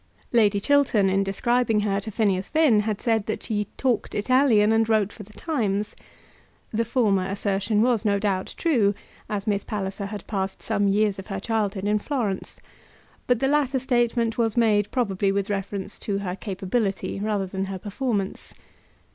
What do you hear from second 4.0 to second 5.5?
Italian, and wrote for the